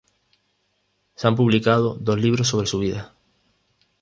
Se 1.13 1.27
han 1.27 1.35
publicado 1.35 1.93
dos 1.93 2.19
libros 2.19 2.47
sobre 2.47 2.65
su 2.65 2.79
vida. 2.79 3.13